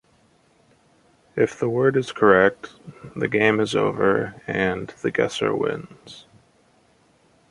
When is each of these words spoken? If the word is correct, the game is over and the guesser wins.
If 1.35 1.59
the 1.59 1.69
word 1.69 1.95
is 1.95 2.11
correct, 2.11 2.71
the 3.15 3.27
game 3.27 3.59
is 3.59 3.75
over 3.75 4.41
and 4.47 4.87
the 5.03 5.11
guesser 5.11 5.55
wins. 5.55 6.25